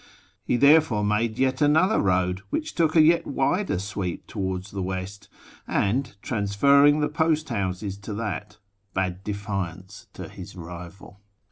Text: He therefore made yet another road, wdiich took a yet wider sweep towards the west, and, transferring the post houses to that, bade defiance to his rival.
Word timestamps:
He 0.43 0.57
therefore 0.57 1.03
made 1.03 1.37
yet 1.37 1.61
another 1.61 1.99
road, 2.01 2.41
wdiich 2.51 2.73
took 2.73 2.95
a 2.95 3.01
yet 3.01 3.27
wider 3.27 3.77
sweep 3.77 4.25
towards 4.25 4.71
the 4.71 4.81
west, 4.81 5.29
and, 5.67 6.15
transferring 6.23 7.01
the 7.01 7.07
post 7.07 7.49
houses 7.49 7.99
to 7.99 8.15
that, 8.15 8.57
bade 8.95 9.23
defiance 9.23 10.07
to 10.13 10.27
his 10.27 10.55
rival. 10.55 11.19